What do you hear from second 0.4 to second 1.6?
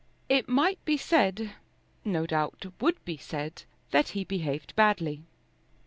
might be said,